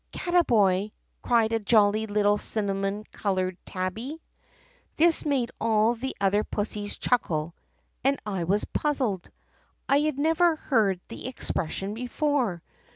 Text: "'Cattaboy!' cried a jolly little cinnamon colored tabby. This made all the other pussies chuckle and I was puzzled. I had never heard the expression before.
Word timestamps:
"'Cattaboy!' 0.13 0.91
cried 1.21 1.53
a 1.53 1.59
jolly 1.59 2.07
little 2.07 2.39
cinnamon 2.39 3.03
colored 3.11 3.55
tabby. 3.67 4.19
This 4.95 5.23
made 5.25 5.51
all 5.61 5.93
the 5.93 6.15
other 6.19 6.43
pussies 6.43 6.97
chuckle 6.97 7.53
and 8.03 8.19
I 8.25 8.45
was 8.45 8.65
puzzled. 8.65 9.29
I 9.87 9.99
had 9.99 10.17
never 10.17 10.55
heard 10.55 10.99
the 11.07 11.27
expression 11.27 11.93
before. 11.93 12.63